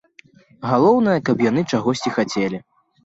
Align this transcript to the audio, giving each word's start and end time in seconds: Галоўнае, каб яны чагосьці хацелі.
Галоўнае, 0.71 1.17
каб 1.29 1.37
яны 1.49 1.61
чагосьці 1.77 2.15
хацелі. 2.17 2.57